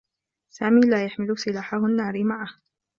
سامي 0.49 0.81
لا 0.81 1.05
يحمل 1.05 1.37
سلاحه 1.39 1.77
النّاري 1.77 2.23
معه. 2.23 2.49